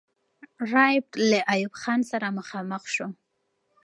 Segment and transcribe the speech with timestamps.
[0.73, 3.07] رایپټ له ایوب خان سره مخامخ سو.